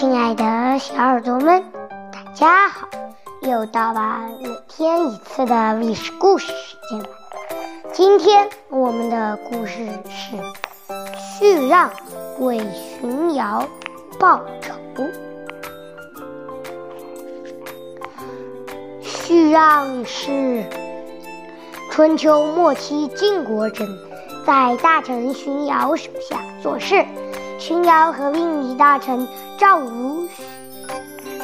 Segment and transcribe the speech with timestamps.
[0.00, 1.62] 亲爱的小耳朵们，
[2.10, 2.88] 大家好！
[3.42, 7.08] 又到了每天一次的历史故事时间了。
[7.92, 10.38] 今天我们的故事是
[11.18, 11.90] 续让
[12.38, 12.62] 为
[12.98, 13.68] 荀瑶
[14.18, 15.04] 报仇。
[19.02, 20.64] 续让是
[21.90, 23.98] 春秋末期晋国人，
[24.46, 27.04] 在大臣荀瑶手下做事。
[27.60, 29.28] 荀瑶和另一大臣
[29.58, 30.26] 赵无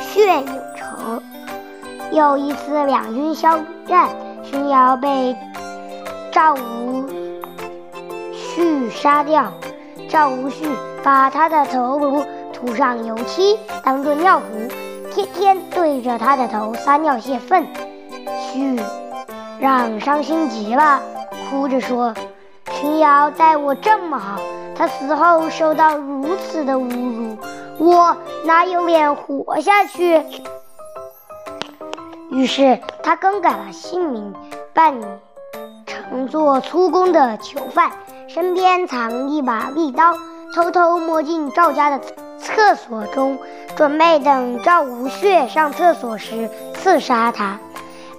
[0.00, 1.22] 血有仇。
[2.10, 4.08] 有一次两军交战，
[4.42, 5.36] 荀瑶被
[6.32, 7.04] 赵无
[8.32, 9.52] 恤杀掉。
[10.08, 10.64] 赵无恤
[11.04, 14.44] 把他的头颅涂上油漆，当做尿壶，
[15.12, 17.66] 天天对着他的头撒尿泄愤。
[18.40, 18.80] 许
[19.60, 20.98] 让伤心极了，
[21.50, 22.14] 哭着说
[22.72, 24.40] ：“荀瑶待我这么好。”
[24.78, 27.36] 他死后受到如此的侮辱，
[27.78, 30.22] 我哪有脸活下去？
[32.30, 34.34] 于是他更改了姓名，
[34.74, 35.00] 扮
[35.86, 37.90] 成做粗工的囚犯，
[38.28, 40.12] 身边藏一把利刀，
[40.54, 42.00] 偷偷摸进赵家的
[42.38, 43.38] 厕所中，
[43.76, 47.58] 准备等赵无血上厕所时刺杀他。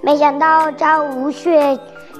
[0.02, 1.78] 没想到赵无血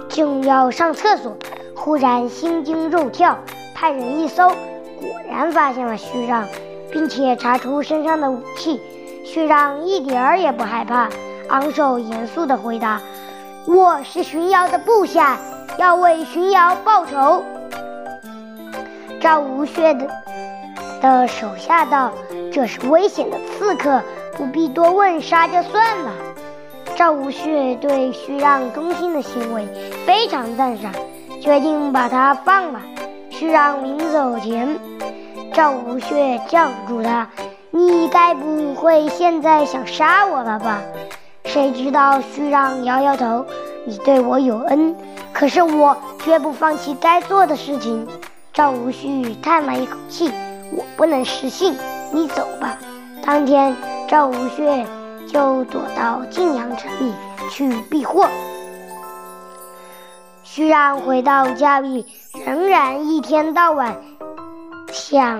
[0.09, 1.37] 正要上厕所，
[1.75, 3.37] 忽然心惊肉跳。
[3.81, 6.45] 派人一搜，果然发现了虚让，
[6.91, 8.81] 并且查出身上的武器。
[9.25, 11.09] 虚让一点儿也不害怕，
[11.49, 13.01] 昂首严肃地回答
[13.69, 15.39] ：“我是荀瑶的部下，
[15.79, 17.45] 要为荀瑶报仇。”
[19.23, 20.09] 赵无血的
[21.01, 22.11] 的手下道
[22.53, 24.03] ：“这是危险的刺客，
[24.37, 26.11] 不必多问，杀就算了。”
[26.99, 29.69] 赵无血对徐让忠心的行为
[30.05, 30.93] 非常赞赏，
[31.41, 32.81] 决定把他放了。
[33.39, 34.77] 徐让临走前，
[35.55, 37.29] 赵无血叫住他
[37.71, 40.83] ：“你该不会现在想杀我了吧？”
[41.47, 43.47] 谁知道徐让摇摇头
[43.87, 44.93] ：“你对我有恩，
[45.33, 48.09] 可是我绝不放弃该做的事情。”
[48.53, 50.33] 赵无恤叹了一口气
[50.77, 51.77] ：“我不能失信，
[52.11, 52.77] 你走吧。”
[53.25, 53.73] 当天，
[54.09, 54.85] 赵无血
[55.33, 57.13] 就躲到晋阳城里
[57.53, 58.27] 去避祸。
[60.59, 62.05] 徐让回到家里。
[62.45, 63.97] 仍然一天到晚
[64.91, 65.39] 想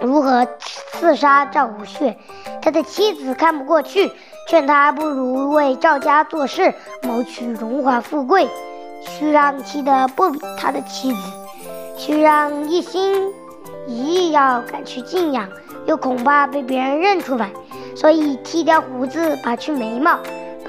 [0.00, 0.46] 如何
[0.92, 2.16] 刺杀赵无血，
[2.62, 4.12] 他的妻子看不过去，
[4.46, 8.48] 劝他不如为赵家做事，谋取荣华富贵。
[9.00, 11.18] 徐让气得不理他的妻子。
[11.96, 13.32] 徐让一心
[13.88, 15.48] 一意要赶去晋阳，
[15.86, 17.50] 又恐怕被别人认出来，
[17.96, 20.16] 所以剃掉胡子，拔去眉毛，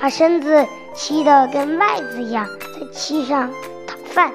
[0.02, 2.48] 把身子气得跟麦子一样，
[2.92, 3.50] 在漆上
[3.88, 4.32] 讨饭。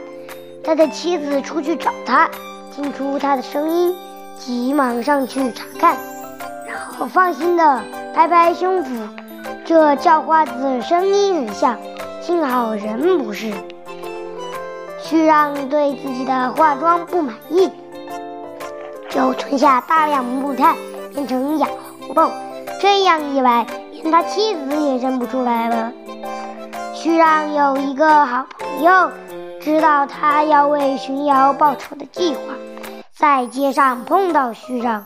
[0.62, 2.28] 他的妻子出去找他，
[2.74, 3.94] 听出他的声音，
[4.38, 5.96] 急忙上去查看，
[6.66, 7.82] 然后放心的
[8.14, 8.86] 拍拍胸脯，
[9.64, 11.76] 这叫花子声音很像，
[12.22, 13.52] 幸好人不是。
[15.02, 17.70] 徐让对自己的化妆不满意，
[19.10, 20.74] 就存下大量木炭，
[21.12, 21.68] 变成哑
[22.06, 22.30] 红豆，
[22.80, 25.92] 这样一来，连他妻子也认不出来了。
[27.04, 29.10] 徐让有一个好朋友。
[29.60, 32.40] 知道他要为巡瑶报仇的计划，
[33.14, 35.04] 在街上碰到徐让，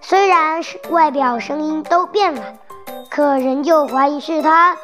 [0.00, 2.42] 虽然是外表声音都变了，
[3.08, 4.76] 可仍旧怀疑是他，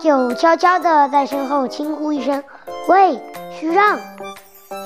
[0.00, 2.42] 就悄悄地在身后轻呼一声
[2.88, 3.20] ：“喂，
[3.52, 3.98] 徐让！”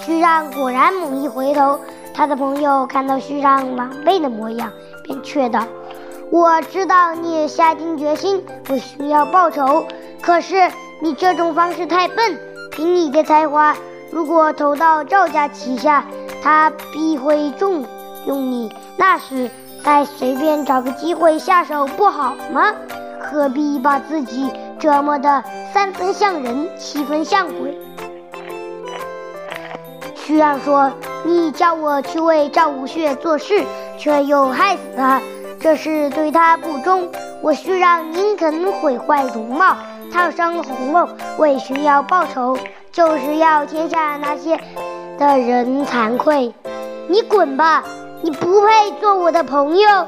[0.05, 1.79] 徐让果然猛一回头，
[2.13, 4.73] 他的朋友看到徐让狼狈的模样，
[5.05, 5.65] 便劝道
[6.33, 9.87] ：“我知道你也下定决心不需要报仇。”
[10.23, 10.55] 可是
[11.01, 13.77] 你这种方式太笨，凭你的才华，
[14.11, 16.05] 如果投到赵家旗下，
[16.43, 17.85] 他必会重
[18.27, 18.75] 用你。
[18.97, 19.51] 那时
[19.85, 22.73] 再随便找个机会下手不好吗？
[23.21, 25.45] 何必把自己折磨得
[25.75, 27.79] 三分像人，七分像鬼？
[30.15, 30.93] 徐让说
[31.27, 33.65] ：“你叫我去为赵无血做事，
[33.99, 35.21] 却又害死他，
[35.63, 37.09] 这是对他不忠。
[37.41, 39.77] 我需让宁肯毁坏容貌。”
[40.13, 42.59] 烫伤红肉，为荀瑶报仇，
[42.93, 44.61] 就是要天下那些
[45.19, 46.53] 的人惭愧。
[47.09, 47.83] 你滚吧，
[48.21, 50.07] 你不配做我的朋友。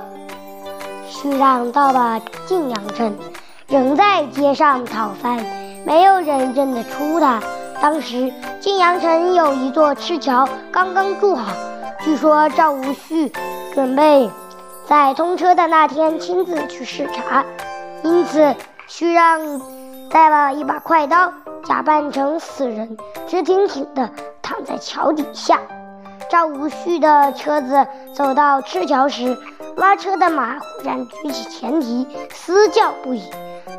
[1.09, 3.17] 徐让到了晋阳城，
[3.67, 5.43] 仍在街上讨饭，
[5.87, 7.41] 没有人认得出他。
[7.81, 8.31] 当时
[8.61, 11.55] 晋阳城有一座赤桥刚刚筑好，
[12.05, 13.33] 据说赵无恤
[13.75, 14.29] 准备
[14.87, 17.45] 在通车的那天亲自去视察，
[18.03, 18.55] 因此
[18.87, 19.61] 徐让。
[20.11, 21.33] 带了一把快刀，
[21.65, 22.97] 假扮成死人，
[23.27, 24.09] 直挺挺地
[24.41, 25.59] 躺在桥底下。
[26.31, 27.85] 赵无恤的车子
[28.15, 29.37] 走到赤桥时，
[29.77, 33.25] 拉车的马忽然举起前蹄，嘶叫不已，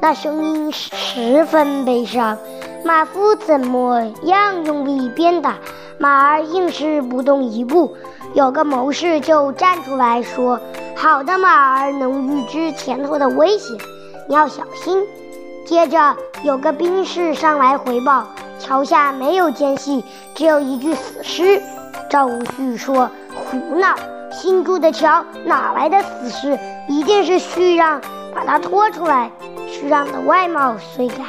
[0.01, 2.37] 那声音十分悲伤。
[2.85, 5.55] 马夫怎么样用力鞭打，
[5.97, 7.97] 马儿硬是不动一步。
[8.35, 10.59] 有个谋士就站出来说
[10.95, 13.75] ：“好的马儿能预知前头的危险，
[14.29, 15.03] 你要小心。”
[15.65, 18.27] 接着有个兵士上来回报，
[18.59, 20.05] 桥下没有奸细，
[20.35, 21.59] 只有一具死尸。
[22.07, 23.95] 赵无恤说：“胡闹！
[24.31, 26.59] 新筑的桥哪来的死尸？
[26.87, 27.99] 一定是虚让
[28.35, 29.31] 把他拖出来。”
[29.67, 31.23] 虚让的外貌虽改，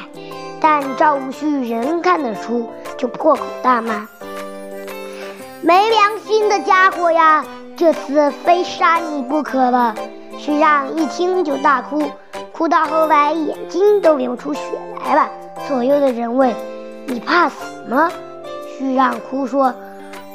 [0.61, 4.09] 但赵无恤仍看得出，就破口大骂
[5.63, 7.45] ：“没良心的家伙呀！
[7.77, 9.95] 这次非杀你不可了！”
[10.39, 12.03] 徐让一听就大哭，
[12.53, 14.61] 哭到后来眼睛都流出血
[15.05, 15.29] 来了。
[15.67, 16.55] 左右的人问
[17.07, 18.11] ：“你怕死吗？”
[18.79, 19.75] 徐让哭说。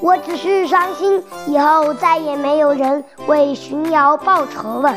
[0.01, 4.95] 我只是伤心，以后再也没有人为荀瑶报仇了。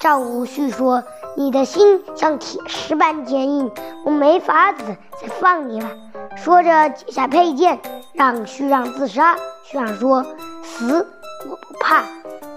[0.00, 1.04] 赵无恤说
[1.36, 3.70] ：“你的心像铁石般坚硬，
[4.04, 4.84] 我没法子
[5.20, 5.88] 再放你了。”
[6.36, 7.78] 说着解下佩剑，
[8.12, 9.36] 让虚让自杀。
[9.64, 10.24] 虚让说
[10.62, 11.06] ：“死
[11.48, 12.02] 我不怕，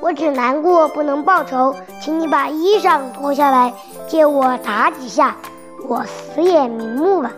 [0.01, 3.73] 我只难过不能报仇，请你把衣裳脱下来，
[4.07, 5.35] 借我打几下，
[5.87, 7.31] 我死也瞑目了。”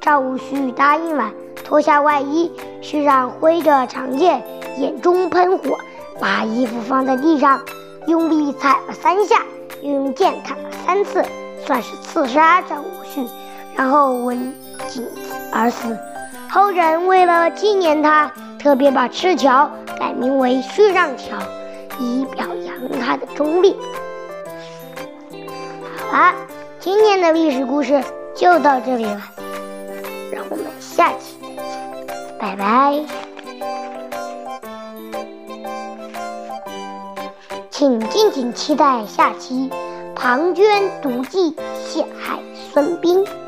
[0.00, 1.30] 赵无恤答应了。
[1.64, 2.52] 脱下外衣，
[2.82, 4.42] 虚让挥着长剑，
[4.76, 5.78] 眼中喷火，
[6.20, 7.62] 把衣服放在地上，
[8.06, 9.36] 用力踩了三下，
[9.82, 11.22] 又用剑砍了三次，
[11.66, 13.28] 算是刺杀张无恤，
[13.76, 14.54] 然后吻
[14.88, 15.06] 颈
[15.52, 15.98] 而死。
[16.48, 21.36] 后人为了纪念他，特别把赤桥改名为虚让桥，
[21.98, 23.74] 以表扬他的忠烈。
[26.10, 26.34] 好了，
[26.78, 28.02] 今天的历史故事
[28.34, 29.20] 就到这里了，
[30.30, 31.58] 让我们下期再见。
[32.38, 33.00] 拜拜，
[37.82, 39.68] 请敬请期待下期
[40.14, 41.52] 庞涓毒计
[41.84, 42.38] 陷害
[42.72, 43.41] 孙膑。